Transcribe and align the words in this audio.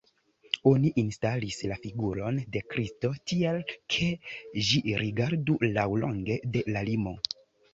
Oni 0.69 0.89
instalis 1.01 1.59
la 1.71 1.77
figuron 1.83 2.39
de 2.55 2.63
Kristo 2.71 3.11
tiel, 3.33 3.61
ke 3.97 4.09
ĝi 4.71 4.83
rigardu 5.05 5.59
laŭlonge 5.77 6.41
de 6.57 6.65
la 6.75 6.85
limo. 6.91 7.17